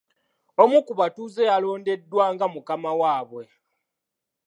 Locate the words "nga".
2.33-2.45